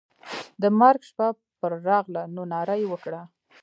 [0.61, 1.27] د مرګ شپه
[1.59, 3.21] پر راغله نو ناره یې وکړه.